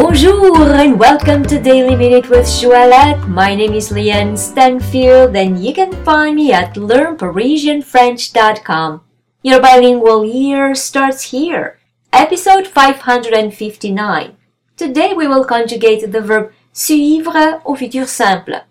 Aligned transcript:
Bonjour 0.00 0.72
and 0.72 0.96
welcome 0.98 1.44
to 1.44 1.60
Daily 1.60 1.94
Minute 1.94 2.30
with 2.30 2.46
Joëlette. 2.46 3.28
My 3.28 3.54
name 3.54 3.74
is 3.74 3.90
Leanne 3.90 4.38
Stanfield 4.38 5.36
and 5.36 5.62
you 5.62 5.74
can 5.74 5.92
find 6.06 6.36
me 6.36 6.54
at 6.54 6.74
learnparisianfrench.com. 6.74 9.02
Your 9.42 9.60
bilingual 9.60 10.24
year 10.24 10.74
starts 10.74 11.32
here. 11.32 11.78
Episode 12.14 12.66
559. 12.66 14.36
Today 14.78 15.12
we 15.12 15.28
will 15.28 15.44
conjugate 15.44 16.10
the 16.10 16.22
verb 16.22 16.50
suivre 16.72 17.60
au 17.66 17.74
futur 17.74 18.06
simple. 18.06 18.62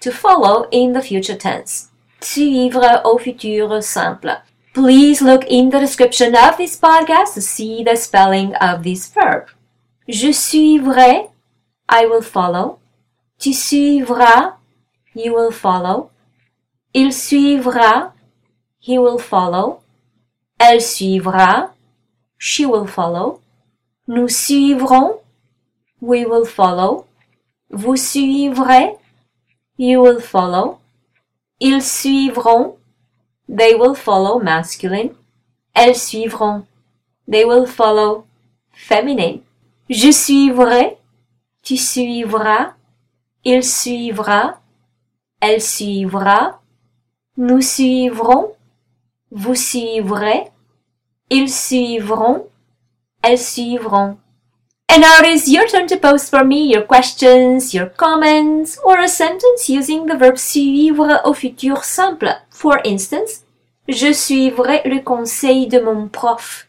To 0.00 0.12
follow 0.12 0.68
in 0.70 0.92
the 0.92 1.00
future 1.00 1.36
tense. 1.36 1.88
Suivre 2.20 3.00
au 3.06 3.16
futur 3.16 3.82
simple. 3.82 4.36
Please 4.74 5.22
look 5.22 5.46
in 5.46 5.70
the 5.70 5.80
description 5.80 6.36
of 6.36 6.58
this 6.58 6.78
podcast 6.78 7.32
to 7.32 7.40
see 7.40 7.82
the 7.82 7.96
spelling 7.96 8.54
of 8.56 8.82
this 8.82 9.08
verb. 9.08 9.48
Je 10.08 10.32
suivrai, 10.32 11.30
I 11.88 12.06
will 12.06 12.22
follow. 12.22 12.78
Tu 13.38 13.52
suivras, 13.52 14.58
you 15.14 15.32
will 15.34 15.50
follow. 15.50 16.10
Il 16.92 17.12
suivra, 17.12 18.12
he 18.80 18.98
will 18.98 19.18
follow. 19.18 19.80
Elle 20.58 20.82
suivra, 20.82 21.72
she 22.38 22.66
will 22.66 22.86
follow. 22.86 23.40
Nous 24.06 24.28
suivrons, 24.28 25.20
we 26.00 26.26
will 26.26 26.44
follow. 26.44 27.06
Vous 27.70 27.96
suivrez, 27.96 28.96
you 29.78 30.00
will 30.00 30.20
follow. 30.20 30.78
Ils 31.60 31.82
suivront, 31.82 32.76
they 33.48 33.74
will 33.74 33.94
follow 33.94 34.38
masculine. 34.38 35.14
Elles 35.74 35.96
suivront, 35.96 36.66
they 37.26 37.44
will 37.44 37.66
follow 37.66 38.26
feminine. 38.72 39.40
Je 39.90 40.10
suivrai, 40.10 40.96
tu 41.62 41.76
suivras, 41.76 42.72
il 43.44 43.62
suivra, 43.62 44.58
elle 45.40 45.60
suivra, 45.60 46.62
nous 47.36 47.60
suivrons, 47.60 48.54
vous 49.30 49.54
suivrez, 49.54 50.44
ils 51.28 51.50
suivront, 51.50 52.46
elles 53.22 53.38
suivront. 53.38 54.16
And 54.88 55.00
now 55.00 55.20
it 55.20 55.26
is 55.26 55.50
your 55.50 55.66
turn 55.66 55.86
to 55.88 55.98
post 55.98 56.30
for 56.30 56.44
me 56.44 56.72
your 56.72 56.86
questions, 56.86 57.74
your 57.74 57.90
comments, 57.90 58.78
or 58.84 58.98
a 58.98 59.08
sentence 59.08 59.68
using 59.68 60.06
the 60.06 60.16
verb 60.16 60.36
suivre 60.36 61.20
au 61.24 61.34
futur 61.34 61.84
simple. 61.84 62.34
For 62.48 62.78
instance, 62.86 63.44
je 63.86 64.12
suivrai 64.14 64.80
le 64.86 65.00
conseil 65.00 65.66
de 65.66 65.80
mon 65.80 66.08
prof. 66.08 66.68